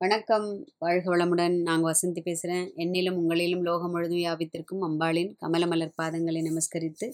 வணக்கம். 0.00 0.44
வாழ்க 0.78 1.06
வளமுடன். 1.12 1.54
நாங்கள் 1.62 1.88
வசந்தி 1.92 2.20
பேசுகிறேன் 2.20 2.66
என்னிலும் 2.76 3.16
உங்களிலும் 3.20 3.62
லோகம் 3.62 3.90
முழுதும் 3.90 4.18
வியாபித்திருக்கும் 4.18 4.82
அம்பாளின் 4.82 5.30
கமலமலர் 5.40 5.90
பாதங்களை 6.02 6.40
நமஸ்கரித்து 6.48 7.06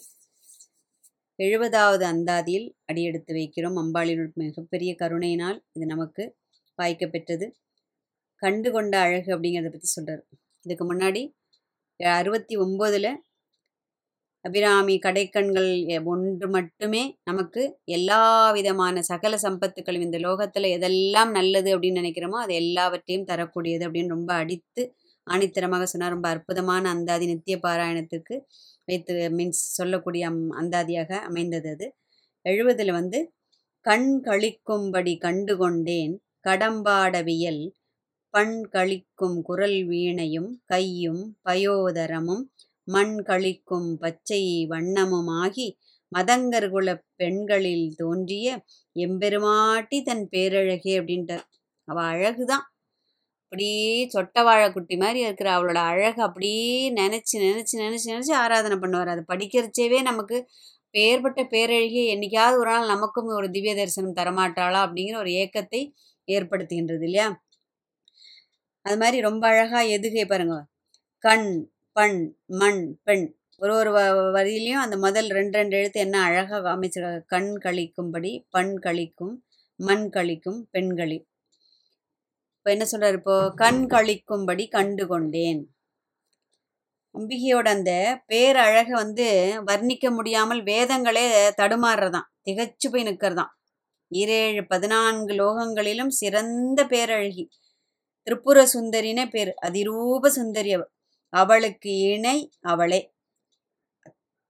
எழுபதாவது 1.39 2.05
அந்தாதியில் 2.13 2.67
அடியெடுத்து 2.85 3.35
வைக்கிறோம். 3.35 3.79
அம்பாளின் 3.83 4.31
மிகப்பெரிய 4.35 4.95
கருணையினால் 4.95 5.59
இது 5.73 5.87
நமக்கு 5.87 6.37
வாய்க்க 6.75 7.07
பெற்றது. 7.07 7.49
கண்டு 8.43 8.71
கொண்ட 8.73 8.99
அழகு 8.99 9.33
அப்படிங்கிறத 9.37 9.71
பற்றி 9.71 9.91
சொல்கிறார் 9.97 10.23
இதுக்கு 10.63 10.87
முன்னாடி 10.93 11.23
அறுபத்தி 12.01 12.57
ஒம்போதில் 12.57 13.11
அபிராமி 14.45 14.95
கடைக்கண்கள் 14.99 15.71
ஒன்று 16.05 16.47
மட்டுமே 16.49 17.03
நமக்கு 17.25 17.63
எல்லா 17.97 18.19
விதமான 18.53 19.03
சகல 19.03 19.37
சம்பத்துக்களும் 19.43 20.05
இந்த 20.07 20.19
லோகத்தில் 20.19 20.67
எதெல்லாம் 20.77 21.31
நல்லது 21.31 21.71
அப்படின்னு 21.75 22.01
நினைக்கிறோமோ 22.03 22.39
அது 22.45 22.55
எல்லாவற்றையும் 22.55 23.29
தரக்கூடியது 23.31 23.87
அப்படின்னு 23.87 24.15
ரொம்ப 24.17 24.31
அடித்து 24.35 24.83
ஆணித்தரமாக 25.27 25.85
சொன்னார். 25.85 26.15
ரொம்ப 26.17 26.29
அற்புதமான 26.29 26.85
அந்தாதி 26.89 27.27
நித்திய 27.27 27.57
பாராயணத்துக்கு 27.63 28.35
வைத்து 28.89 29.15
மீன்ஸ் 29.37 29.63
சொல்லக்கூடிய 29.79 30.25
அம் 30.31 30.43
அந்தாதியாக 30.61 31.11
அமைந்தது 31.29 31.71
அது. 31.75 31.87
எழுபதில் 32.45 32.93
வந்து 32.93 33.19
கண் 33.87 34.11
கழிக்கும்படி 34.27 35.15
கண்டு 35.25 35.55
கொண்டேன் 35.57 36.15
கடம்பாடவியல் 36.49 37.63
பண் 38.35 38.57
கழிக்கும் 38.75 39.39
குரல் 39.43 39.81
வீணையும் 39.91 40.51
கையும் 40.73 41.23
பயோதரமும் 41.49 42.45
மண் 42.85 43.23
கழிக்கும் 43.27 43.95
பச்சை 43.95 44.67
வண்ணமுமாகி 44.71 45.67
மதங்கர்குலப் 46.13 47.05
பெண்களில் 47.17 47.95
தோன்றிய 47.97 48.49
எம்பெருமாட்டி 48.97 50.03
தன் 50.03 50.29
பேரழகே 50.33 50.95
அப்படின்ட்டார். 51.01 51.45
அவ 51.89 52.03
அழகுதான். 52.03 52.65
அப்படியே 53.43 54.09
சொட்ட 54.15 54.39
வாழைக்குட்டி 54.41 54.99
மாதிரி 54.99 55.21
இருக்கிற. 55.21 55.51
அவளோட 55.59 55.75
அழகு 55.75 56.23
அப்படியே 56.23 56.93
நினச்சி 56.93 57.37
நினச்சி 57.39 57.75
நினச்சி 57.75 58.07
நினச்சி 58.07 58.33
ஆராதனை 58.33 58.77
பண்ணுவார். 58.79 59.07
அதை 59.07 59.25
படிக்கிறச்சேவே 59.29 60.03
நமக்கு 60.03 60.37
பேர்பட்ட 60.93 61.43
பேரழகியை 61.51 62.05
என்னைக்காவது 62.15 62.59
ஒரு 62.59 62.71
நாள் 62.71 62.87
நமக்கும் 62.87 63.27
ஒரு 63.27 63.51
திவ்ய 63.51 63.75
தரிசனம் 63.75 64.17
தரமாட்டாளா 64.17 64.81
அப்படிங்கிற 64.87 65.17
ஒரு 65.17 65.31
ஏக்கத்தை 65.31 65.81
ஏற்படுத்துகின்றது 66.29 67.05
இல்லையா? 67.05 67.29
அது 68.87 68.97
மாதிரி 68.99 69.21
ரொம்ப 69.21 69.47
அழகா 69.49 69.81
எதுகை 69.83 70.25
பாருங்க. 70.29 70.57
கண் 71.25 71.49
பண் 71.95 72.37
மண் 72.47 72.99
பெண். 73.03 73.37
ஒரு 73.57 73.75
ஒரு 73.75 73.91
வ- 73.91 74.33
வரியிலையும் 74.35 74.81
அந்த 74.81 74.97
முதல் 74.97 75.29
ரெண்டு 75.29 75.59
ரெண்டு 75.59 75.77
எழுத்து 75.77 76.01
என்ன 76.01 76.23
அழகாக 76.23 76.71
அமைச்சிருக்காங்க 76.71 77.23
கண் 77.27 77.59
கழிக்கும்படி 77.65 78.47
பண் 78.51 78.79
கழிக்கும் 78.83 79.35
மண் 79.77 80.11
கழிக்கும் 80.13 80.63
பெண்களி 80.71 81.29
இப்போ 82.57 82.71
என்ன 82.71 82.85
சொல்கிறார் 82.85 83.17
இப்போ 83.17 83.53
கண் 83.55 83.87
கழிக்கும்படி 83.91 84.69
கண்டு 84.69 85.07
கொண்டேன். 85.07 85.77
அம்பிகையோட 87.19 87.69
அந்த 87.69 88.23
பேரழகை 88.27 88.91
வந்து 88.91 89.61
வர்ணிக்க 89.67 90.11
முடியாமல் 90.11 90.63
வேதங்களே 90.63 91.51
தடுமாறுறதான். 91.57 92.29
திகைச்சு 92.45 92.91
போய் 92.93 93.05
நிற்கிறதான் 93.05 93.53
ஈரேழு 94.11 94.65
பதினான்கு 94.69 95.35
லோகங்களிலும் 95.35 96.09
சிறந்த 96.09 96.85
பேரழகி. 96.85 97.49
திரிபுர 98.23 98.67
சுந்தரினே 98.75 99.31
பேர். 99.31 99.55
அதிரூப 99.63 100.27
சுந்தரி 100.27 100.73
அவ. 100.73 100.87
அவளுக்கு 101.35 101.91
இணை 102.09 102.39
அவளே. 102.63 103.01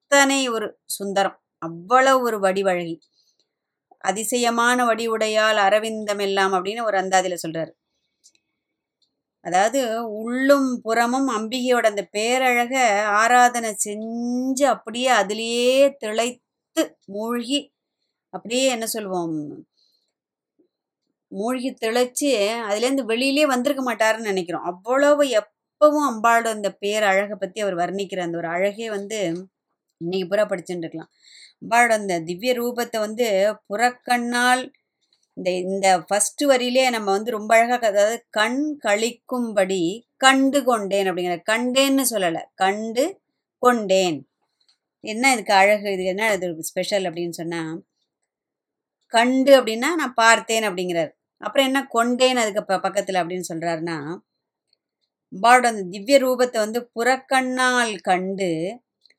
அத்தனை 0.01 0.41
ஒரு 0.49 0.69
சுந்தரம். 0.87 1.39
அவ்வளவு 1.63 2.21
ஒரு 2.23 2.39
வடிவழகி. 2.41 2.97
அதிசயமான 4.05 4.79
வடிவுடையால் 4.85 5.61
அரவிந்தம் 5.67 6.21
எல்லாம் 6.21 6.53
அப்படின்னு 6.53 6.83
ஒரு 6.85 6.97
அந்தாதியில் 6.99 7.43
சொல்றாரு. 7.47 7.73
அதாவது 9.45 9.81
உள்ளும் 10.21 10.69
புறமும் 10.83 11.29
அம்பிகையோட 11.29 11.85
அந்த 11.87 12.03
பேரழக 12.13 12.75
ஆராதனை 13.15 13.71
செஞ்சு 13.85 14.65
அப்படியே 14.65 15.09
அதிலேயே 15.09 15.97
திளைத்து 16.05 16.83
மூழ்கி 17.07 17.61
அப்படியே 18.35 18.64
என்ன 18.67 18.87
சொல்லுவோம் 18.87 19.37
மூழ்கி 21.33 21.70
திளைச்சு 21.83 22.31
அதுலேருந்து 22.69 23.03
வெளியிலே 23.03 23.47
வந்திருக்க 23.47 23.83
மாட்டாருன்னு 23.85 24.31
நினைக்கிறோம். 24.31 24.64
அவ்வளவு 24.64 25.25
அப்பவும் 25.80 26.08
அம்பாளோட 26.11 26.48
அந்த 26.48 26.68
பேரழகை 26.83 27.36
பற்றி 27.36 27.58
அவர் 27.61 27.74
வர்ணிக்கிற 27.74 28.20
அந்த 28.24 28.36
ஒரு 28.36 28.48
அழகே 28.48 28.86
வந்து 28.89 29.18
இன்னைக்கு 30.01 30.27
புற 30.29 30.42
படிச்சுட்டு 30.45 30.85
இருக்கலாம் 30.85 31.11
அம்பாளோட 31.62 31.92
அந்த 31.98 32.14
திவ்ய 32.20 32.52
ரூபத்தை 32.52 32.98
வந்து 33.01 33.27
புறக்கண்ணால் 33.67 34.63
இந்த 35.36 35.51
இந்த 35.64 35.86
ஃபர்ஸ்ட் 36.08 36.42
வரியிலே 36.45 36.84
நம்ம 36.90 37.08
வந்து 37.11 37.30
ரொம்ப 37.30 37.52
அழகாக 37.57 37.86
அதாவது 37.86 38.17
கண் 38.30 38.61
கழிக்கும்படி 38.84 39.80
கண்டு 40.17 40.58
கொண்டேன் 40.64 41.08
அப்படிங்கிற 41.11 41.36
கண்டேன்னு 41.52 42.05
சொல்லலை 42.13 42.42
கண்டு 42.55 43.05
கொண்டேன். 43.63 44.18
என்ன 45.05 45.33
இதுக்கு 45.34 45.55
அழகு 45.55 45.89
இது 45.92 46.05
என்ன 46.05 46.30
இது 46.34 46.67
ஸ்பெஷல் 46.70 47.07
அப்படின்னு 47.08 47.36
சொன்னால் 47.40 47.74
கண்டு 49.14 49.51
அப்படின்னா 49.58 49.90
நான் 49.95 50.18
பார்த்தேன் 50.23 50.67
அப்படிங்கிறார். 50.68 51.13
அப்புறம் 51.40 51.67
என்ன 51.67 51.80
கொண்டேன் 51.96 52.40
அதுக்கு 52.42 52.63
ப 52.64 52.79
பக்கத்தில் 52.79 53.20
அப்படின்னு 53.23 53.51
சொல்கிறாருன்னா 53.52 53.98
அம்பாளோட 55.34 55.67
அந்த 55.67 55.83
திவ்ய 55.92 56.17
ரூபத்தை 56.18 56.58
வந்து 56.58 56.80
புறக்கண்ணால் 56.95 57.95
கண்டு 58.00 58.50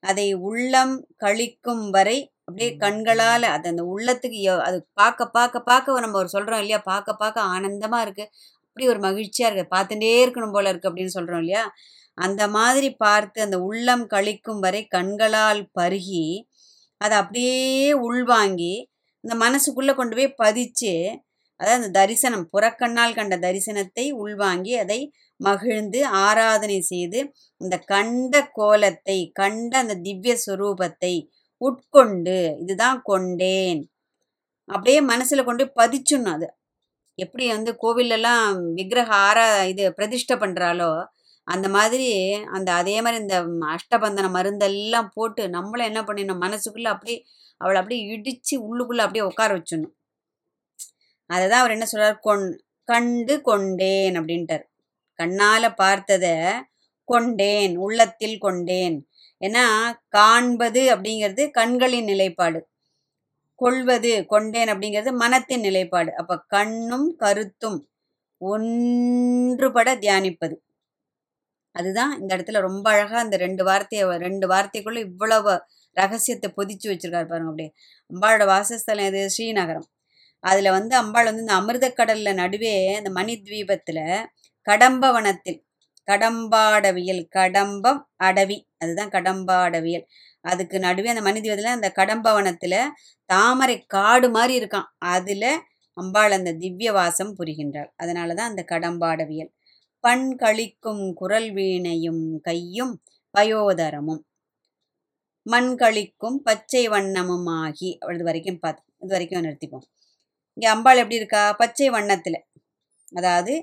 அதை 0.03 0.27
உள்ளம் 0.49 0.93
கழிக்கும் 1.23 1.85
வரை 1.89 2.17
அப்படியே 2.45 2.69
கண்களால் 2.77 3.47
அது 3.53 3.65
அந்த 3.69 3.83
உள்ளத்துக்கு 3.93 4.39
அது 4.67 4.77
பார்க்க 4.93 5.27
பார்க்க 5.29 5.61
பார்க்க 5.61 6.01
நம்ம 6.01 6.17
ஒரு 6.17 6.29
சொல்கிறோம் 6.29 6.59
இல்லையா? 6.59 6.79
பார்க்க 6.85 7.13
பார்க்க 7.13 7.51
ஆனந்தமாக 7.53 8.05
இருக்குது 8.05 8.31
அப்படி 8.65 8.85
ஒரு 8.89 8.99
மகிழ்ச்சியாக 8.99 9.49
இருக்குது 9.49 9.71
பார்த்துட்டே 9.75 10.11
இருக்கணும் 10.23 10.55
போல 10.55 10.71
இருக்குது 10.71 10.89
அப்படின்னு 10.91 11.15
சொல்கிறோம் 11.17 11.41
இல்லையா? 11.43 11.63
அந்த 12.17 12.41
மாதிரி 12.47 12.89
பார்த்து 12.97 13.39
அந்த 13.41 13.57
உள்ளம் 13.61 14.05
கழிக்கும் 14.07 14.59
வரை 14.59 14.81
கண்களால் 14.87 15.61
பருகி 15.79 16.25
அதை 17.01 17.15
அப்படியே 17.17 17.57
உள்வாங்கி 18.07 18.73
இந்த 19.23 19.35
மனசுக்குள்ளே 19.35 19.93
கொண்டு 19.95 20.15
போய் 20.15 20.37
பதிச்சு 20.43 20.93
அதாவது 21.59 21.77
அந்த 21.79 21.89
தரிசனம் 21.99 22.45
புறக்கண்ணால் 22.53 23.17
கண்ட 23.17 23.35
தரிசனத்தை 23.45 24.05
உள்வாங்கி 24.23 24.73
அதை 24.83 24.99
மகிழ்ந்து 25.39 25.99
ஆராதனை 26.25 26.79
செய்து 26.91 27.19
இந்த 27.61 27.75
கண்ட 27.93 28.33
கோலத்தை 28.59 29.17
கண்ட 29.41 29.73
அந்த 29.83 29.95
திவ்ய 30.07 30.35
ஸ்வரூபத்தை 30.43 31.13
உட்கொண்டு 31.61 32.37
இதுதான் 32.63 32.99
கொண்டேன். 33.09 33.81
அப்படியே 34.69 34.99
மனசுல 35.11 35.43
கொண்டு 35.49 35.65
பதிச்சுன்னு 35.79 36.31
அது. 36.35 36.47
எப்படி 37.19 37.45
வந்து 37.55 37.71
கோவில்லெல்லாம் 37.83 38.45
விக்கிரக 38.77 39.11
ஆரா 39.27 39.45
இது 39.73 39.83
பிரதிஷ்டை 39.99 40.35
பண்றாளோ 40.43 40.91
அந்த 41.47 41.67
மாதிரி 41.77 42.09
அந்த 42.57 42.69
அதே 42.81 42.95
மாதிரி 43.05 43.17
இந்த 43.23 43.37
அஷ்டபந்தன 43.75 44.29
மருந்தெல்லாம் 44.37 45.09
போட்டு 45.17 45.43
நம்மளும் 45.57 45.89
என்ன 45.91 46.01
பண்ணிடணும்? 46.07 46.43
மனசுக்குள்ள 46.45 46.89
அப்படியே 46.95 47.19
அவளை 47.61 47.77
அப்படியே 47.81 48.01
இடிச்சு 48.13 48.55
உள்ளுக்குள்ள 48.67 49.03
அப்படியே 49.05 49.25
உட்கார 49.31 49.51
வச்சிடணும். 49.57 49.93
அதை 51.29 51.49
தான் 51.49 51.59
அவர் 51.59 51.71
என்ன 51.71 51.85
சொல்றார்? 51.91 52.17
கொண் 52.19 52.45
கண்டு 52.87 53.41
கொண்டேன் 53.41 54.15
அப்படின்ட்டார். 54.19 54.65
கண்ணால 55.19 55.65
பார்த்தத 55.81 56.25
கொண்டேன் 57.03 57.77
உள்ளத்தில் 57.77 58.37
கொண்டேன் 58.37 58.97
ஏன்னா 59.41 59.63
காண்பது 60.09 60.81
அப்படிங்கிறது 60.93 61.43
கண்களின் 61.51 62.03
நிலைப்பாடு. 62.03 62.59
கொள்வது 63.61 64.25
கொண்டேன் 64.25 64.69
அப்படிங்கிறது 64.73 65.11
மனத்தின் 65.13 65.61
நிலைப்பாடு. 65.61 66.11
அப்ப 66.15 66.39
கண்ணும் 66.47 67.15
கருத்தும் 67.15 67.79
ஒன்றுபட 68.41 69.89
தியானிப்பது. 69.95 70.55
அதுதான் 71.75 72.19
இந்த 72.19 72.31
இடத்துல 72.37 72.59
ரொம்ப 72.59 72.85
அழகா 72.91 73.17
அந்த 73.19 73.37
ரெண்டு 73.37 73.63
வார்த்தையை 73.63 74.17
ரெண்டு 74.17 74.45
வார்த்தைக்குள்ள 74.47 74.99
இவ்வளவு 75.09 75.53
ரகசியத்தை 75.97 76.47
பொதிச்சு 76.57 76.87
வச்சிருக்காரு 76.91 77.27
பாருங்க 77.27 77.51
அப்படியே. 77.51 77.71
அம்பாளோட 78.09 78.45
வாசஸ்தலம் 78.45 79.05
இது 79.05 79.21
ஸ்ரீநகரம். 79.37 79.87
அதில் 80.45 80.75
வந்து 80.77 80.93
அம்பாள் 80.95 81.29
வந்து 81.29 81.43
இந்த 81.45 81.55
அமிர்த 81.59 81.87
கடலில் 81.93 82.39
நடுவே 82.41 82.73
இந்த 82.99 83.11
தீபத்தில் 83.49 84.03
கடம்பவனத்தில் 84.67 85.59
கடம்பாடவியல் 86.07 87.23
கடம்பம் 87.37 88.01
அடவி 88.27 88.57
அதுதான் 88.83 89.13
கடம்பாடவியல். 89.15 90.05
அதுக்கு 90.45 90.77
நடுவே 90.79 91.09
அந்த 91.13 91.23
மணிதீபத்தில் 91.27 91.75
அந்த 91.75 91.89
கடம்பவனத்தில் 91.91 92.79
தாமரை 93.29 93.77
காடு 93.87 94.27
மாதிரி 94.29 94.53
இருக்கான் 94.61 94.89
அதில் 95.15 95.49
அம்பாள் 95.97 96.35
அந்த 96.37 96.51
திவ்ய 96.61 96.89
வாசம் 96.91 97.33
புரிகின்றாள். 97.39 97.89
அதனால 98.03 98.35
தான் 98.39 98.51
அந்த 98.51 98.63
கடம்பாடவியல். 98.73 99.51
பண் 100.03 100.27
கழிக்கும் 100.43 101.03
குரல் 101.13 101.49
வீணையும் 101.57 102.23
கையும் 102.47 102.93
பயோதரமும். 103.33 104.21
மண் 105.45 105.71
கழிக்கும் 105.81 106.37
பச்சை 106.47 106.83
வண்ணமும் 106.89 107.49
ஆகி 107.61 107.89
இது 108.13 108.23
வரைக்கும் 108.29 108.59
பார்த்து 108.59 108.83
இது 109.03 109.13
வரைக்கும் 109.15 109.45
நிறுத்திப்போம். 109.45 109.85
இங்கே 110.57 110.67
அம்பாள் 110.73 111.01
எப்படி 111.01 111.19
இருக்கா? 111.21 111.41
பச்சை 111.61 111.87
வண்ணத்தில். 111.89 112.39
அதாவது 113.11 113.53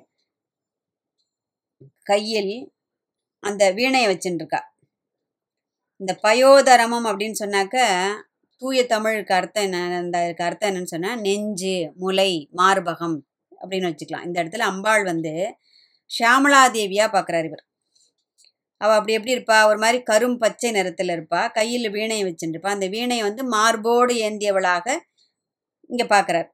கையில் 2.11 2.55
அந்த 3.43 3.63
வீணையை 3.79 4.09
வச்சுட்டுருக்கா 4.11 4.61
இந்த 6.01 6.13
பயோதரமம் 6.25 7.07
அப்படின்னு 7.11 7.37
சொன்னாக்க 7.43 7.77
தூய 8.63 8.81
தமிழுக்கு 8.87 9.35
அர்த்தம் 9.35 9.65
என்ன 9.65 9.79
அந்த 10.01 10.19
அர்த்தம் 10.47 10.71
என்னன்னு 10.71 10.93
சொன்னால் 10.95 11.21
நெஞ்சு 11.21 11.75
முலை 11.95 12.31
மார்பகம் 12.61 13.17
அப்படின்னு 13.61 13.91
வச்சுக்கலாம். 13.91 14.27
இந்த 14.27 14.37
இடத்துல 14.43 14.67
அம்பாள் 14.73 15.05
வந்து 15.05 15.33
ஷியாமலாதேவியா 16.11 17.07
பார்க்குறாரு 17.17 17.47
இவர். 17.51 17.65
அவள் 18.81 18.97
அப்படி 18.99 19.17
எப்படி 19.19 19.35
இருப்பா? 19.37 19.59
ஒரு 19.71 19.79
மாதிரி 19.79 19.99
கரும் 20.11 20.39
பச்சை 20.39 20.71
நிறத்தில் 20.71 21.13
இருப்பா. 21.17 21.41
கையில் 21.53 21.89
வீணையை 21.91 22.25
வச்சுருப்பா 22.29 22.71
அந்த 22.77 22.87
வீணையை 22.87 23.23
வந்து 23.23 23.45
மார்போடு 23.55 24.15
ஏந்தியவளாக 24.29 24.87
இங்கே 25.91 26.07
பார்க்குறாரு 26.15 26.49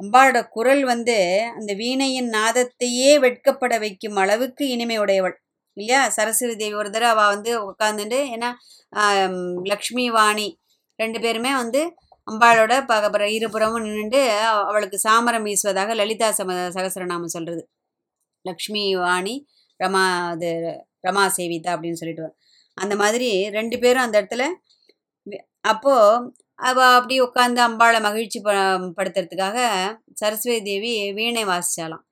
அம்பாளோட 0.00 0.38
குரல் 0.48 0.82
வந்து 0.84 1.16
அந்த 1.54 1.72
வீணையின் 1.74 2.28
நாதத்தையே 2.34 3.10
வெட்கப்பட 3.20 3.74
வைக்கும் 3.78 4.16
அளவுக்கு 4.16 4.64
இனிமை 4.68 4.96
உடையவள் 4.98 5.36
இல்லையா? 5.76 6.00
சரஸ்வதி 6.08 6.54
தேவி 6.56 6.74
ஒரு 6.74 6.90
தடவை 6.90 7.12
அவள் 7.14 7.32
வந்து 7.34 7.52
உட்காந்துட்டு 7.70 8.18
ஏன்னா 8.34 8.50
லக்ஷ்மி 9.62 10.04
வாணி 10.10 10.48
ரெண்டு 10.98 11.18
பேருமே 11.20 11.52
வந்து 11.54 11.80
அம்பாளோட 12.28 12.74
பகபுற 12.86 13.22
இருபுறமும் 13.28 13.84
நின்றுட்டு 13.84 14.20
அவளுக்கு 14.68 14.98
சாமரம் 15.08 15.46
வீசுவதாக 15.48 15.94
லலிதா 15.94 16.28
சம 16.30 16.52
சகசரநாமம் 16.76 17.34
சொல்கிறது 17.36 17.62
லக்ஷ்மி 18.44 18.84
வாணி 18.96 19.34
ரமா 19.80 20.04
அது 20.30 20.50
ரமா 21.08 21.24
சேவிதா 21.36 21.72
அப்படின்னு 21.74 22.00
சொல்லிட்டு 22.02 22.28
அந்த 22.78 22.94
மாதிரி 22.96 23.28
ரெண்டு 23.50 23.76
பேரும் 23.78 24.02
அந்த 24.02 24.16
இடத்துல 24.22 24.44
அப்போது 25.64 26.30
அப்போ 26.58 26.82
அப்படி 26.96 27.14
உட்காந்து 27.20 27.60
அம்பாளை 27.60 27.98
மகிழ்ச்சி 28.00 28.38
ப 28.40 28.50
படுத்துறதுக்காக 28.98 29.58
சரஸ்வதி 30.20 30.60
தேவி 30.68 30.92
வீணை 31.12 31.42
வாசிச்சாலாம் 31.44 32.04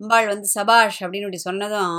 அம்பாள் 0.00 0.28
வந்து 0.28 0.48
சபாஷ் 0.48 0.98
அப்படின்னு 1.02 1.26
இப்படி 1.26 1.40
சொன்னதும் 1.40 1.98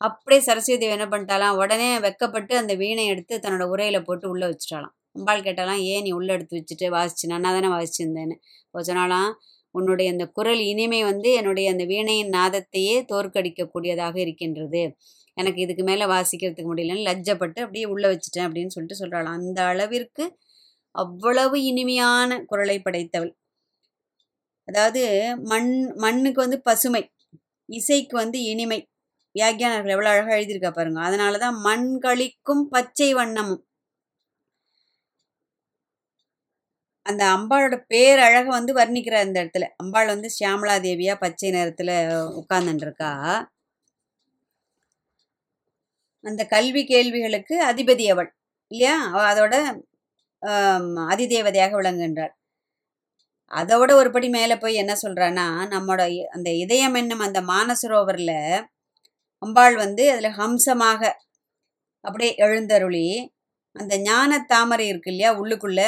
அப்படியே 0.00 0.40
சரஸ்வதி 0.40 0.78
தேவி 0.78 0.96
என்ன 0.96 1.06
பண்ணிட்டாலாம் 1.06 1.58
உடனே 1.62 1.88
வெக்கப்பட்டு 1.98 2.54
அந்த 2.56 2.72
வீணை 2.74 3.04
எடுத்து 3.06 3.34
தன்னோட 3.38 3.66
உரையில 3.72 3.98
போட்டு 4.02 4.26
உள்ளே 4.28 4.46
வச்சுட்டாலாம் 4.50 4.94
அம்பாள் 5.16 5.44
கேட்டாலாம் 5.46 5.82
ஏன் 5.90 6.04
நீ 6.06 6.10
உள்ளே 6.12 6.32
எடுத்து 6.36 6.58
வச்சுட்டு 6.58 6.86
வாசிச்சு? 6.94 7.24
நான் 7.26 7.44
தானே 7.48 7.68
வாசிச்சிருந்தேன்னு. 7.68 8.36
சொன்னாலாம் 8.84 9.28
உன்னுடைய 9.74 10.08
அந்த 10.12 10.24
குரல் 10.28 10.62
இனிமை 10.70 11.00
வந்து 11.02 11.28
என்னுடைய 11.32 11.66
அந்த 11.72 11.84
வீணையின் 11.84 12.32
நாதத்தையே 12.36 12.96
தோற்கடிக்கக்கூடியதாக 13.12 14.16
இருக்கின்றது. 14.24 14.82
எனக்கு 15.36 15.60
இதுக்கு 15.60 15.84
மேலே 15.84 16.04
வாசிக்கிறதுக்கு 16.06 16.70
முடியலன்னு 16.72 17.06
லஜ்ஜப்பட்டு 17.08 17.60
அப்படியே 17.64 17.86
உள்ளே 17.94 18.08
வச்சுட்டேன் 18.12 18.46
அப்படின்னு 18.48 18.74
சொல்லிட்டு 18.74 19.00
சொல்கிறாளாம் 19.02 19.38
அந்த 19.40 19.60
அளவிற்கு 19.66 20.24
அவ்வளவு 20.94 21.56
இனிமையான 21.64 22.40
குரலை 22.44 22.78
படைத்தவள். 22.80 23.32
அதாவது 24.68 25.02
மண் 25.44 25.70
மண்ணுக்கு 25.96 26.40
வந்து 26.40 26.58
பசுமை 26.60 27.02
இசைக்கு 27.68 28.14
வந்து 28.16 28.38
இனிமை. 28.44 28.78
வியாக்கியானர்கள் 29.34 29.94
எவ்வளோ 29.94 30.10
அழகாக 30.10 30.36
எழுதியிருக்கா 30.38 30.72
பாருங்க. 30.72 31.00
அதனால 31.00 31.38
தான் 31.38 31.56
மண் 31.62 31.88
கழிக்கும் 32.04 32.64
பச்சை 32.70 33.10
வண்ணமும். 33.14 33.62
அந்த 37.06 37.22
அம்பாளோட 37.34 37.76
பேரழகை 37.88 38.50
வந்து 38.50 38.72
வர்ணிக்கிறார் 38.74 39.26
இந்த 39.26 39.38
இடத்துல. 39.42 39.66
அம்பாள் 39.82 40.12
வந்து 40.14 40.28
சியாமலா 40.36 40.76
தேவியா 40.86 41.14
பச்சை 41.20 41.50
நிறத்துல 41.52 41.90
உட்கார்ந்துருக்கா 42.40 43.12
அந்த 46.24 46.42
கல்வி 46.46 46.82
கேள்விகளுக்கு 46.84 47.56
அதிபதி 47.64 48.04
அவள் 48.10 48.30
இல்லையா? 48.70 48.94
அதோட 49.30 49.54
அதிதேவதையாக 51.06 51.76
விளங்குகின்றாள் 51.76 52.32
அதோட 53.50 53.90
ஒரு 53.92 54.10
படி 54.10 54.28
மேலே 54.28 54.54
போய் 54.58 54.74
என்ன 54.74 54.92
சொல்கிறான்னா 55.02 55.46
நம்மளோட 55.68 56.02
அந்த 56.30 56.48
இதயம் 56.54 56.94
என்னும் 56.94 57.18
அந்த 57.18 57.40
மானசரோவரில் 57.42 58.38
அம்பாள் 59.42 59.76
வந்து 59.76 60.04
அதில் 60.12 60.36
ஹம்சமாக 60.36 61.02
அப்படியே 62.04 62.32
எழுந்தருளி 62.36 63.06
அந்த 63.76 63.94
ஞான 63.98 64.38
தாமரை 64.44 64.86
இருக்கு 64.88 65.10
இல்லையா 65.10 65.30
உள்ளுக்குள்ள 65.38 65.82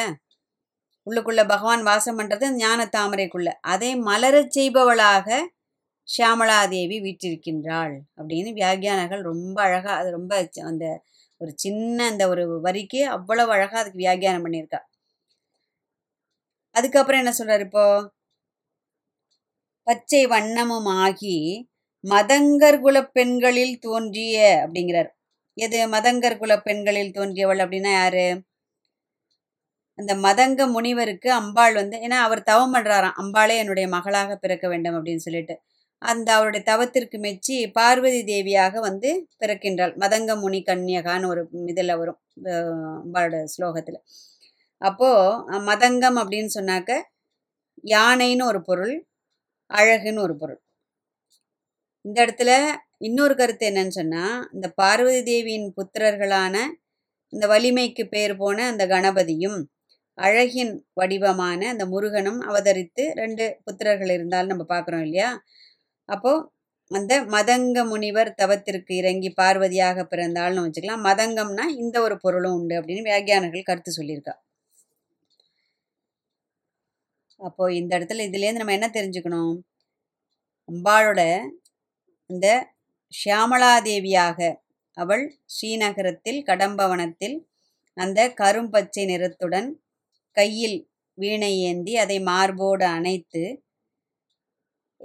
உள்ளுக்குள்ள 1.06 1.42
பகவான் 1.46 1.82
வாசம் 1.82 2.18
பண்ணுறது 2.18 2.46
ஞான 2.54 2.86
தாமரைக்குள்ள 2.86 3.50
அதை 3.64 3.90
மலரச் 4.00 4.54
செய்பவளாக 4.58 5.28
ஷியாமளாதேவி 6.08 6.96
வீற்றிருக்கின்றாள் 7.00 7.94
அப்படின்னு 8.18 8.50
வியாகியானர்கள் 8.52 9.22
ரொம்ப 9.22 9.56
அழகாக 9.62 9.96
அது 9.96 10.10
ரொம்ப 10.10 10.48
அந்த 10.62 10.86
ஒரு 11.40 11.52
சின்ன 11.56 12.06
அந்த 12.06 12.28
ஒரு 12.28 12.60
வரிக்கு 12.60 13.06
அவ்வளவு 13.08 13.52
அழகா 13.52 13.78
அதுக்கு 13.78 13.98
வியாகியானம் 13.98 14.44
பண்ணியிருக்கா. 14.44 14.80
அதுக்கப்புறம் 16.74 17.20
என்ன 17.20 17.32
சொல்றாரு 17.38 17.60
இப்போ? 17.60 17.84
பச்சை 19.86 20.26
வண்ணமும் 20.26 20.88
ஆகி 20.96 21.36
மதங்கர் 22.04 22.80
பெண்களில் 23.12 23.78
தோன்றிய 23.78 24.64
அப்படிங்கிறார். 24.64 25.10
எது? 25.54 25.88
மதங்கர் 25.88 26.62
பெண்களில் 26.62 27.10
தோன்றியவள் 27.10 27.62
அப்படின்னா 27.64 27.92
யாரு? 27.92 28.26
அந்த 29.98 30.14
மதங்க 30.14 30.72
முனிவருக்கு 30.72 31.32
அம்பாள் 31.32 31.74
வந்து 31.74 31.96
ஏன்னா 31.96 32.18
அவர் 32.20 32.42
தவம் 32.42 32.74
பண்றாராம். 32.74 33.16
அம்பாளே 33.22 33.56
என்னுடைய 33.56 33.88
மகளாக 33.88 34.36
பிறக்க 34.36 34.68
வேண்டும் 34.68 34.94
அப்படின்னு 34.94 35.16
சொல்லிட்டு. 35.16 35.54
அந்த 36.06 36.28
அவருடைய 36.34 36.62
தவத்திற்கு 36.66 37.16
மெச்சி 37.18 37.56
பார்வதி 37.70 38.20
தேவியாக 38.24 38.80
வந்து 38.80 39.10
பிறக்கின்றாள். 39.40 39.92
மதங்க 39.96 40.32
முனி 40.40 40.60
கன்யகான்னு 40.66 41.26
ஒரு 41.26 41.42
இதில் 41.66 41.96
வரும் 41.96 42.18
அஹ் 42.44 42.72
அம்பாளோட 43.00 43.42
ஸ்லோகத்தில். 43.54 44.00
அப்போது 44.82 45.60
மதங்கம் 45.70 46.18
அப்படின்னு 46.22 46.50
சொன்னாக்க 46.54 46.90
யானைன்னு 47.90 48.44
ஒரு 48.44 48.60
பொருள் 48.62 48.94
அழகுன்னு 49.70 50.20
ஒரு 50.20 50.34
பொருள். 50.36 50.60
இந்த 52.04 52.16
இடத்துல 52.26 52.50
இன்னொரு 52.98 53.34
கருத்து 53.36 53.64
என்னன்னு 53.70 53.94
சொன்னால் 53.98 54.36
இந்த 54.52 54.66
பார்வதி 54.74 55.22
தேவியின் 55.22 55.68
புத்திரர்களான 55.76 56.54
இந்த 57.32 57.44
வலிமைக்கு 57.46 58.04
பேர் 58.06 58.34
போன 58.36 58.66
அந்த 58.66 58.84
கணபதியும் 58.86 59.58
அழகின் 60.18 60.72
வடிவமான 60.92 61.60
அந்த 61.68 61.84
முருகனும் 61.86 62.40
அவதரித்து 62.42 63.04
ரெண்டு 63.14 63.44
புத்திரர்கள் 63.64 64.12
இருந்தாலும் 64.12 64.52
நம்ம 64.52 64.64
பார்க்குறோம் 64.68 65.04
இல்லையா? 65.06 65.30
அப்போ 66.08 66.32
அந்த 66.90 67.12
மதங்க 67.34 67.78
முனிவர் 67.92 68.30
தவத்திற்கு 68.40 68.92
இறங்கி 69.00 69.30
பார்வதியாக 69.40 70.04
பிறந்தாள்னு 70.12 70.64
வச்சுக்கலாம். 70.66 71.06
மதங்கம்னா 71.08 71.64
இந்த 71.82 71.96
ஒரு 72.06 72.16
பொருளும் 72.24 72.56
உண்டு 72.58 72.74
அப்படின்னு 72.80 73.08
வியாகியானர்கள் 73.08 73.68
கருத்து 73.70 73.92
சொல்லியிருக்கா. 73.98 74.34
அப்போ 77.40 77.64
இந்த 77.78 77.90
இடத்துல 77.98 78.24
இதுலேருந்து 78.28 78.62
நம்ம 78.62 78.76
என்ன 78.78 78.88
தெரிஞ்சுக்கணும்? 78.96 79.54
அம்பாளோட 80.68 81.20
இந்த 82.30 82.46
ஷியாமலாதேவியாக 83.12 84.38
அவள் 84.96 85.24
ஸ்ரீநகரத்தில் 85.54 86.40
கடம்பவனத்தில் 86.48 87.36
அந்த 87.96 88.20
கரும்பச்சை 88.40 89.04
நிறத்துடன் 89.10 89.68
கையில் 90.36 90.78
வீணை 91.18 91.52
ஏந்தி 91.68 91.92
அதை 92.04 92.18
மார்போடு 92.30 92.84
அணைத்து 92.96 93.42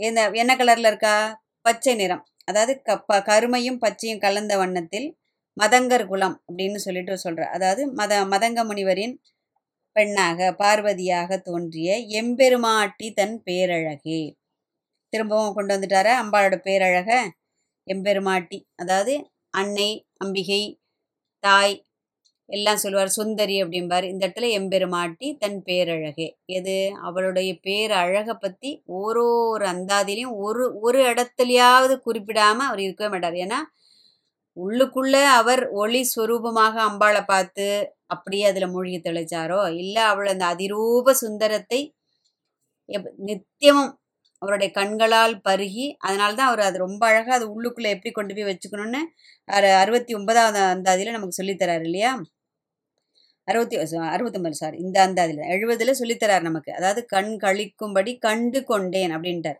என்ன 0.01 0.29
என்ன 0.31 0.55
கலர்ல 0.55 0.87
இருக்கா? 0.87 1.15
பச்சை 1.61 1.95
நிறம். 1.95 2.23
அதாவது 2.43 2.81
க 2.81 2.99
ப- 2.99 3.21
கருமையும் 3.21 3.79
பச்சையும் 3.81 4.19
கலந்த 4.19 4.57
வண்ணத்தில் 4.57 5.07
மதங்கர் 5.57 6.05
குலம் 6.05 6.43
அப்படின்னு 6.47 6.75
சொல்லிட்டு 6.75 7.17
சொல்கிறார் 7.17 7.51
அதாவது 7.51 7.83
மத 7.93 8.25
மதங்க 8.25 8.59
முனிவரின் 8.65 9.15
பெண்ணாக 9.95 10.55
பார்வதியாக 10.59 11.37
தோன்றிய 11.41 11.89
எம்பெருமாட்டி 11.97 13.11
தன் 13.11 13.41
பேரழகே. 13.45 14.19
திரும்பவும் 15.09 15.53
கொண்டு 15.53 15.73
வந்துட்டார? 15.77 16.07
அம்பாளோட 16.23 16.55
பேரழக 16.57 17.31
எம்பெருமாட்டி. 17.87 18.59
அதாவது 18.75 19.13
அன்னை 19.49 19.89
அம்பிகை 20.17 20.61
தாய் 21.43 21.75
எல்லாம் 22.51 22.77
சொல்லுவார் 22.77 23.09
சுந்தரி 23.09 23.55
அப்படிம்பார். 23.63 24.03
இந்த 24.03 24.23
இடத்துல 24.27 24.47
எம்பெருமாட்டி 24.51 25.27
தன் 25.39 25.59
பேரழகே 25.65 26.27
எது? 26.49 26.77
அவளுடைய 27.01 27.51
பேரழகை 27.61 28.35
பற்றி 28.39 28.71
ஒரு 28.99 29.25
ஒரு 29.49 29.65
அந்தாதிலையும் 29.65 30.35
ஒரு 30.47 30.63
ஒரு 30.81 30.99
இடத்துலையாவது 31.11 31.95
குறிப்பிடாம 32.05 32.59
அவர் 32.69 32.79
இருக்கவே 32.79 33.09
மாட்டார். 33.09 33.37
ஏன்னா 33.43 33.59
உள்ளுக்குள்ளே 34.57 35.23
அவர் 35.33 35.61
ஒளி 35.73 36.01
ஸ்வரூபமாக 36.11 36.75
அம்பாளை 36.89 37.21
பார்த்து 37.25 37.67
அப்படியே 38.07 38.45
அதில் 38.45 38.67
மூழ்கி 38.67 38.97
தெளிச்சாரோ? 38.99 39.61
இல்லை 39.75 40.03
அவள் 40.03 40.27
அந்த 40.27 40.45
அதிரூப 40.45 41.11
சுந்தரத்தை 41.11 41.81
எப்- 42.89 43.13
நித்தியமும் 43.25 43.91
அவருடைய 44.41 44.69
கண்களால் 44.73 45.35
பருகி 45.49 45.85
அதனால 45.99 46.31
தான் 46.33 46.47
அவர் 46.47 46.59
அது 46.59 46.77
ரொம்ப 46.77 47.01
அழகாக 47.07 47.33
அது 47.33 47.47
உள்ளுக்குள்ளே 47.47 47.89
எப்படி 47.89 48.11
கொண்டு 48.11 48.33
போய் 48.33 48.49
வச்சுக்கணும்னு 48.51 49.01
அறுபத்தி 49.81 50.13
ஒன்பதாவது 50.13 50.59
அந்தாதியில் 50.73 51.11
நமக்கு 51.11 51.43
சொல்லித்தராரு 51.43 51.83
இல்லையா? 51.83 52.11
அறுபத்தி 53.47 53.75
அறுபத்தொம்பது 54.15 54.57
சாரி 54.61 54.77
இந்த 54.85 54.97
அந்த 55.07 55.19
அதில். 55.25 55.43
எழுபதில் 55.55 55.99
சொல்லித்தரார் 56.01 56.47
நமக்கு. 56.49 56.71
அதாவது 56.79 57.01
கண் 57.15 57.33
கழிக்கும்படி 57.45 58.11
கண்டு 58.27 58.59
கொண்டேன் 58.71 59.13
அப்படின்ட்டார். 59.17 59.59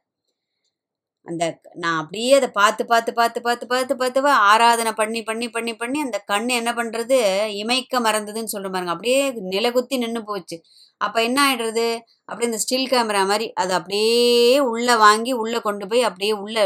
அந்த 1.26 1.44
நான் 1.82 2.00
அப்படியே 2.02 2.32
அதை 2.40 2.48
பார்த்து 2.60 2.84
பார்த்து 2.92 3.12
பார்த்து 3.20 3.40
பார்த்து 3.48 3.66
பார்த்து 3.72 3.96
பார்த்து 4.02 4.22
ஆராதனை 4.52 4.92
பண்ணி 5.02 5.22
பண்ணி 5.30 5.48
பண்ணி 5.56 5.74
பண்ணி 5.82 6.00
அந்த 6.06 6.18
கண் 6.32 6.48
என்ன 6.60 6.72
பண்ணுறது 6.80 7.18
இமைக்க 7.62 8.02
மறந்ததுன்னு 8.08 8.54
சொல்கிற 8.54 8.72
பாருங்க. 8.76 8.94
அப்படியே 8.96 9.20
நிலகுத்தி 9.54 9.98
நின்று 10.04 10.22
போச்சு. 10.30 10.58
அப்போ 11.02 11.20
என்ன 11.28 11.40
ஆகிடுறது 11.48 11.86
அப்படியே 12.30 12.50
இந்த 12.52 12.60
ஸ்டில் 12.66 12.90
கேமரா 12.94 13.22
மாதிரி 13.32 13.48
அது 13.64 13.72
அப்படியே 13.80 14.18
உள்ளே 14.72 14.96
வாங்கி 15.06 15.34
உள்ளே 15.44 15.60
கொண்டு 15.68 15.86
போய் 15.92 16.08
அப்படியே 16.10 16.34
உள்ளே 16.46 16.64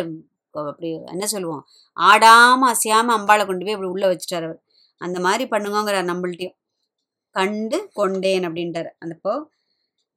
அப்படி 0.53 0.89
என்ன 1.13 1.25
சொல்லுவோம்? 1.34 1.63
ஆடாமல் 1.98 2.72
அசையாமல் 2.74 3.15
அம்பாளை 3.17 3.43
கொண்டு 3.45 3.65
போய் 3.65 3.75
அப்படி 3.77 3.91
உள்ளே 3.95 4.07
வச்சுட்டார் 4.12 4.48
அவர். 4.48 4.60
அந்த 5.01 5.17
மாதிரி 5.27 5.45
பண்ணுங்கங்கிறார் 5.53 6.10
நம்மள்ட்டையும். 6.12 6.55
கண்டு 7.36 7.77
கொண்டேன் 8.00 8.46
அப்படின்றார். 8.48 8.89
அந்தப்போ 9.04 9.34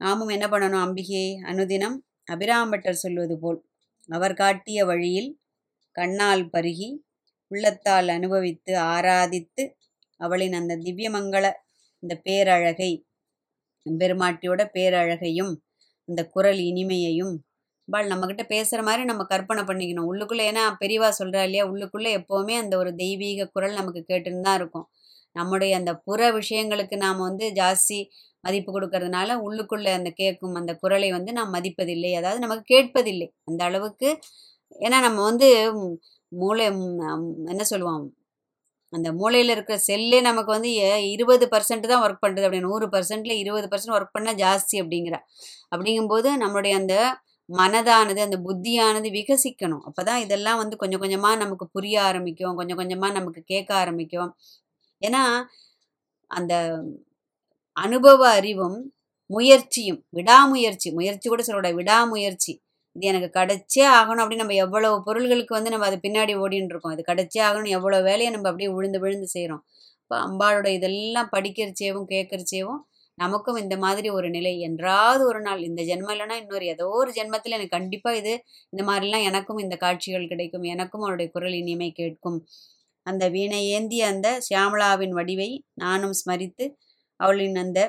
நாமும் 0.00 0.32
என்ன 0.36 0.46
பண்ணணும்? 0.52 0.84
அம்பிகை 0.86 1.24
அனுதினம் 1.52 1.96
அபிராம்பட்டர் 2.34 3.02
சொல்வது 3.04 3.36
போல் 3.42 3.58
அவர் 4.08 4.34
காட்டிய 4.42 4.78
வழியில் 4.90 5.30
கண்ணால் 5.96 6.44
பருகி 6.54 6.88
உள்ளத்தால் 7.50 8.08
அனுபவித்து 8.16 8.72
ஆராதித்து 8.92 9.62
அவளின் 10.20 10.56
அந்த 10.60 10.74
திவ்யமங்கள 10.84 11.44
இந்த 12.02 12.14
பேரழகை 12.26 12.90
பெருமாட்டியோட 13.86 14.62
பேரழகையும் 14.76 15.52
இந்த 16.08 16.22
குரல் 16.34 16.60
இனிமையையும் 16.70 17.34
பால் 17.88 18.10
நம்மக்கிட்ட 18.12 18.44
பேசுகிற 18.52 18.80
மாதிரி 18.88 19.02
நம்ம 19.10 19.22
கற்பனை 19.32 19.62
பண்ணிக்கணும். 19.68 20.08
உள்ளுக்குள்ளே 20.10 20.44
ஏன்னா 20.50 20.64
பெரியவா 20.82 21.08
சொல்கிறா 21.20 21.42
இல்லையா 21.46 21.64
உள்ளுக்குள்ளே 21.70 22.10
எப்போவுமே 22.18 22.54
அந்த 22.62 22.74
ஒரு 22.82 22.90
தெய்வீக 23.02 23.46
குரல் 23.54 23.78
நமக்கு 23.80 24.00
கேட்டுன்னு 24.10 24.46
தான் 24.48 24.58
இருக்கும். 24.60 24.86
நம்முடைய 25.38 25.72
அந்த 25.80 25.92
புற 26.06 26.20
விஷயங்களுக்கு 26.38 26.96
நாம் 27.04 27.20
வந்து 27.28 27.46
ஜாஸ்தி 27.60 27.98
மதிப்பு 28.44 28.70
கொடுக்கறதுனால 28.74 29.30
உள்ளுக்குள்ளே 29.46 29.92
அந்த 29.98 30.10
கேட்கும் 30.20 30.58
அந்த 30.60 30.72
குரலை 30.82 31.08
வந்து 31.16 31.30
நாம் 31.38 31.54
மதிப்பதில்லை. 31.56 32.12
அதாவது 32.20 32.40
நமக்கு 32.46 32.64
கேட்பதில்லை. 32.74 33.28
அந்த 33.50 33.62
அளவுக்கு 33.70 34.08
ஏன்னா 34.86 34.98
நம்ம 35.06 35.20
வந்து 35.30 35.48
மூளை 36.32 36.64
என்ன 37.52 37.62
சொல்லுவோம்? 37.72 38.04
அந்த 38.92 39.08
மூளையில் 39.20 39.52
இருக்கிற 39.54 39.76
செல்லே 39.88 40.18
நமக்கு 40.28 40.50
வந்து 40.56 40.70
இருபது 41.14 41.44
பர்சன்ட் 41.54 41.88
தான் 41.92 42.04
ஒர்க் 42.06 42.22
பண்ணுறது 42.24 42.46
அப்படி 42.48 42.62
நூறு 42.68 42.86
பர்சன்ட்ல 42.94 43.34
இருபது 43.42 43.66
பர்சன்ட் 43.72 43.96
ஒர்க் 43.98 44.14
பண்ணால் 44.16 44.40
ஜாஸ்தி 44.44 44.76
அப்படிங்கிற. 44.82 45.16
அப்படிங்கும்போது 45.74 46.30
நம்மளுடைய 46.44 46.74
அந்த 46.82 46.94
மனதானது 47.48 48.20
அந்த 48.26 48.38
புத்தியானது 48.46 49.08
விகசிக்கணும். 49.18 49.82
அப்போ 49.88 50.02
தான் 50.08 50.22
இதெல்லாம் 50.24 50.60
வந்து 50.62 50.76
கொஞ்சம் 50.82 51.02
கொஞ்சமாக 51.04 51.36
நமக்கு 51.44 51.66
புரிய 51.76 51.96
ஆரம்பிக்கும். 52.08 52.56
கொஞ்சம் 52.60 52.80
கொஞ்சமாக 52.82 53.16
நமக்கு 53.18 53.42
கேட்க 53.52 53.70
ஆரம்பிக்கும். 53.82 54.30
ஏன்னா 55.02 55.22
அந்த 56.30 56.54
அனுபவ 57.76 58.20
அறிவும் 58.38 58.78
முயற்சியும் 59.30 60.00
விடாமுயற்சி 60.18 60.88
முயற்சி 60.98 61.26
கூட 61.28 61.42
சொல்லக்கூட 61.46 61.70
விடாமுயற்சி. 61.78 62.52
இது 62.96 63.06
எனக்கு 63.10 63.28
கிடைச்சே 63.38 63.84
ஆகணும் 63.98 64.22
அப்படின்னு 64.22 64.44
நம்ம 64.44 64.56
எவ்வளவு 64.64 64.96
பொருள்களுக்கு 65.08 65.52
வந்து 65.56 65.72
நம்ம 65.74 65.86
அது 65.90 65.98
பின்னாடி 66.06 66.32
ஓடின்னு 66.44 66.72
இருக்கோம். 66.74 66.94
இது 66.96 67.02
கிடைச்சே 67.10 67.40
ஆகணும் 67.48 67.74
எவ்வளோ 67.78 67.98
வேலையை 68.08 68.30
நம்ம 68.34 68.48
அப்படியே 68.50 68.70
விழுந்து 68.76 69.00
விழுந்து 69.04 69.28
செய்கிறோம் 69.34 69.62
இப்போ 70.02 70.16
அம்பாளோட 70.26 70.68
இதெல்லாம் 70.78 71.30
படிக்கிறச்சேவும் 71.36 72.08
கேட்கறச்சேவும் 72.14 72.80
நமக்கும் 73.18 73.58
இந்த 73.62 73.76
மாதிரி 73.84 74.08
ஒரு 74.18 74.28
நிலை. 74.36 74.52
என்றாவது 74.68 75.22
ஒரு 75.30 75.40
நாள் 75.46 75.60
இந்த 75.68 75.80
ஜென்மம் 75.90 76.14
இல்லைன்னா 76.14 76.36
இன்னொரு 76.42 76.66
ஏதோ 76.74 76.86
ஒரு 77.00 77.10
ஜென்மத்தில் 77.18 77.56
எனக்கு 77.58 77.76
கண்டிப்பாக 77.78 78.20
இது 78.20 78.34
இந்த 78.72 78.82
மாதிரிலாம் 78.90 79.26
எனக்கும் 79.30 79.62
இந்த 79.64 79.76
காட்சிகள் 79.84 80.30
கிடைக்கும். 80.32 80.66
எனக்கும் 80.74 81.04
அவருடைய 81.06 81.28
குரல் 81.36 81.56
இனிமை 81.62 81.90
கேட்கும். 82.00 82.38
அந்த 83.10 83.24
வீணை 83.34 83.60
ஏந்திய 83.76 84.10
அந்த 84.12 84.28
சியாமளாவின் 84.48 85.16
வடிவை 85.18 85.50
நானும் 85.84 86.16
ஸ்மரித்து 86.20 86.66
அவளின் 87.20 87.58
அந்த 87.64 87.80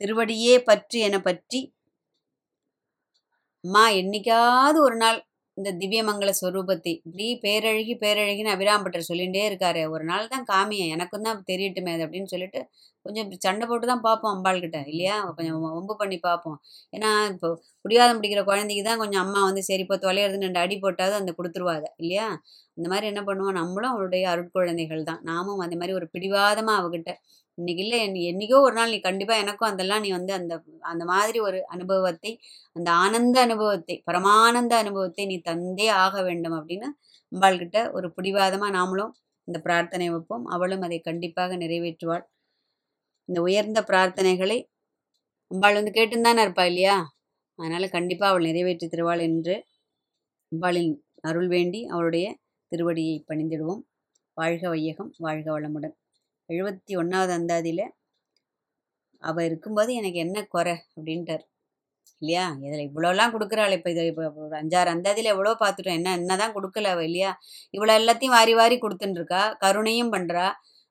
திருவடியே 0.00 0.54
பற்று 0.68 0.98
என 1.08 1.16
பற்றி 1.28 1.60
அம்மா 3.64 3.82
என்னைக்காவது 4.00 4.78
ஒரு 4.86 4.96
நாள் 5.02 5.18
இந்த 5.56 5.70
திவ்யமங்கல 5.80 6.30
ஸ்வரூபத்தை 6.38 6.92
இப்படி 7.06 7.26
பேரழகி 7.42 7.94
பேரழகின்னு 8.02 8.52
அபிராம்பட்டர் 8.54 9.08
சொல்லிகிட்டே 9.08 9.42
இருக்காரு. 9.48 9.82
ஒரு 9.94 10.04
நாள் 10.10 10.30
தான் 10.32 10.46
காமியன். 10.50 10.92
எனக்கும் 10.94 11.26
தான் 11.26 11.40
தெரியட்டுமே 11.50 11.90
அது 11.96 12.04
அப்படின்னு 12.06 12.30
சொல்லிட்டு 12.34 12.60
கொஞ்சம் 13.06 13.28
சண்டை 13.46 13.64
போட்டு 13.70 13.86
தான் 13.90 14.04
பார்ப்போம் 14.06 14.32
அம்பாள்கிட்ட 14.36 14.78
இல்லையா? 14.92 15.16
கொஞ்சம் 15.38 15.58
ஒம்பு 15.78 15.94
பண்ணி 16.02 16.18
பார்ப்போம். 16.28 16.58
ஏன்னா 16.92 17.10
இப்போ 17.34 17.48
முடியாத 17.84 18.10
முடிக்கிற 18.16 18.42
குழந்தைக்கு 18.50 18.84
தான் 18.88 19.02
கொஞ்சம் 19.02 19.22
அம்மா 19.24 19.40
வந்து 19.48 19.64
சரி 19.68 19.84
இப்போ 19.86 19.98
தொலையிறதுன்னு 20.06 20.48
ரெண்டு 20.48 20.62
அடி 20.64 20.76
போட்டாவது 20.84 21.16
அந்த 21.20 21.34
கொடுத்துருவாங்க 21.38 21.86
இல்லையா? 22.02 22.28
இந்த 22.78 22.86
மாதிரி 22.92 23.06
என்ன 23.12 23.20
பண்ணுவோம் 23.28 23.58
நம்மளும் 23.60 23.92
அவளுடைய 23.94 24.24
அருட்குழந்தைகள் 24.32 25.08
தான். 25.10 25.20
நாமும் 25.30 25.62
அந்த 25.64 25.76
மாதிரி 25.80 25.94
ஒரு 25.98 26.06
பிடிவாதமாக 26.14 26.80
அவகிட்ட 26.80 27.10
இன்னைக்கு 27.58 27.82
இல்லை 27.84 27.98
என்னைக்கோ 28.30 28.58
ஒரு 28.66 28.74
நாள் 28.78 28.92
நீ 28.94 28.98
கண்டிப்பாக 29.00 29.42
எனக்கும் 29.44 29.70
அதெல்லாம் 29.70 30.02
நீ 30.04 30.10
வந்து 30.18 30.32
அந்த 30.38 30.54
அந்த 30.90 31.04
மாதிரி 31.10 31.38
ஒரு 31.48 31.58
அனுபவத்தை 31.74 32.30
அந்த 32.76 32.88
ஆனந்த 33.02 33.36
அனுபவத்தை 33.46 33.96
பரமானந்த 34.08 34.74
அனுபவத்தை 34.82 35.24
நீ 35.32 35.36
தந்தே 35.50 35.88
ஆக 36.04 36.14
வேண்டும் 36.28 36.56
அப்படின்னு 36.58 36.88
அம்பாள்கிட்ட 37.32 37.78
ஒரு 37.92 38.08
பிடிவாதமாக 38.16 38.72
நாமளும் 38.78 39.12
இந்த 39.48 39.58
பிரார்த்தனை 39.66 40.06
வைப்போம். 40.10 40.44
அவளும் 40.54 40.84
அதை 40.86 40.98
கண்டிப்பாக 41.00 41.56
நிறைவேற்றுவாள். 41.62 42.24
இந்த 43.28 43.38
உயர்ந்த 43.46 43.80
பிரார்த்தனைகளை 43.90 44.58
அம்பாள் 45.50 45.78
வந்து 45.78 45.92
கேட்டுந்தானே 45.98 46.42
இருப்பா 46.44 46.64
இல்லையா? 46.70 46.96
அதனால் 47.58 47.94
கண்டிப்பாக 47.96 48.30
அவள் 48.32 48.48
நிறைவேற்றி 48.48 48.86
தருவாள் 48.88 49.22
என்று 49.28 49.54
அம்பாளின் 50.52 50.92
அருள் 51.28 51.50
வேண்டி 51.54 51.80
அவளுடைய 51.92 52.26
திருவடியை 52.72 53.16
பணிந்திடுவோம். 53.30 53.82
வாழ்க 54.36 54.64
வையகம் 54.74 55.10
வாழ்க 55.26 55.48
வளமுடன். 55.56 55.94
எழுபத்தி 56.48 56.92
ஒன்றாவது 57.02 57.32
அந்தாதியில் 57.38 57.84
அவள் 59.22 59.46
இருக்கும்போது 59.48 59.90
எனக்கு 60.00 60.18
என்ன 60.26 60.38
குறை 60.54 60.74
அப்படின்ட்டார். 60.96 61.44
இல்லையா? 62.22 62.44
இதில் 62.66 62.86
இவ்வளோலாம் 62.88 63.32
கொடுக்குறாள். 63.34 63.74
இப்போ 63.78 63.88
இதை 63.94 64.04
இப்போ 64.10 64.24
ஒரு 64.46 64.54
அஞ்சாறு 64.60 64.90
அந்தாதியில் 64.94 65.32
எவ்வளோ 65.34 65.52
பார்த்துட்டோம். 65.62 65.98
என்ன 66.00 66.12
என்ன 66.20 66.36
தான் 66.42 66.54
கொடுக்கல 66.56 66.90
அவள் 66.94 67.06
இல்லையா? 67.08 67.30
இவ்வளோ 67.74 67.94
எல்லாத்தையும் 68.00 68.36
வாரி 68.38 68.54
வாரி 68.60 68.76
கொடுத்துட்டுருக்கா 68.84 69.42
கருணையும் 69.64 70.12
பண்ணுறா 70.16 70.46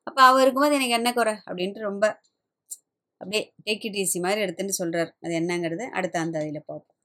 அப்போ 0.06 0.20
அவள் 0.28 0.42
இருக்கும்போது 0.44 0.76
எனக்கு 0.78 0.98
என்ன 1.00 1.10
குறை 1.12 1.34
அப்படின்ட்டு 1.48 1.88
ரொம்ப 1.90 2.04
அப்படியே 3.20 3.42
டேக் 3.66 3.84
இட் 3.88 3.98
ஈஸி 4.02 4.18
மாதிரி 4.24 4.40
எடுத்துன்னு 4.44 4.78
சொல்கிறார் 4.80 5.10
அது 5.24 5.34
என்னங்கிறது 5.40 5.84
அடுத்த 5.98 6.16
அந்தாதியில் 6.24 6.68
பார்ப்போம். 6.70 6.98